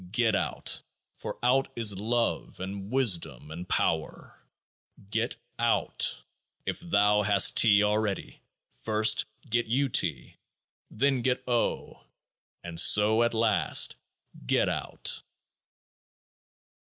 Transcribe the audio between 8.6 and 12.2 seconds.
first get UT." Then get O.